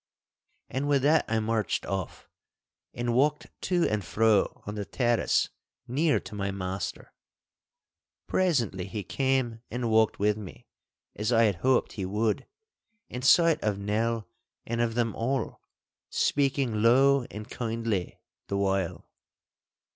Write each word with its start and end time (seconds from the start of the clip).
And 0.67 0.87
with 0.87 1.03
that 1.03 1.25
I 1.27 1.39
marched 1.39 1.85
off, 1.85 2.27
and 2.91 3.13
walked 3.13 3.45
to 3.61 3.87
and 3.87 4.03
fro 4.03 4.63
on 4.65 4.73
the 4.73 4.83
terrace 4.83 5.49
near 5.87 6.19
to 6.21 6.33
my 6.33 6.49
master. 6.49 7.13
Presently 8.25 8.87
he 8.87 9.03
came 9.03 9.61
and 9.69 9.91
walked 9.91 10.17
with 10.17 10.37
me, 10.37 10.65
as 11.15 11.31
I 11.31 11.43
had 11.43 11.57
hoped 11.57 11.91
he 11.91 12.05
would, 12.07 12.47
in 13.09 13.21
sight 13.21 13.63
of 13.63 13.77
Nell 13.77 14.27
and 14.65 14.81
of 14.81 14.95
them 14.95 15.15
all, 15.15 15.61
speaking 16.09 16.81
low 16.81 17.27
and 17.29 17.47
kindly 17.47 18.19
the 18.47 18.57
while. 18.57 19.07